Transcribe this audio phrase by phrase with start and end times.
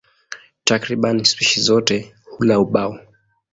[0.63, 2.99] Takriban spishi zote hula ubao.